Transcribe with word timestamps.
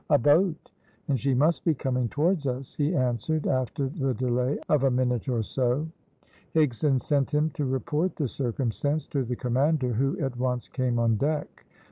"A 0.09 0.17
boat! 0.17 0.71
and 1.07 1.19
she 1.19 1.35
must 1.35 1.63
be 1.63 1.75
coming 1.75 2.09
towards 2.09 2.47
us," 2.47 2.73
he 2.73 2.95
answered, 2.95 3.45
after 3.45 3.87
the 3.87 4.15
delay 4.15 4.57
of 4.67 4.83
a 4.83 4.89
minute 4.89 5.29
or 5.29 5.43
so. 5.43 5.87
Higson 6.55 6.99
sent 6.99 7.29
him 7.29 7.51
to 7.51 7.65
report 7.65 8.15
the 8.15 8.27
circumstance 8.27 9.05
to 9.09 9.23
the 9.23 9.35
commander, 9.35 9.93
who 9.93 10.17
at 10.17 10.37
once 10.37 10.67
came 10.67 10.97
on 10.97 11.17
deck. 11.17 11.67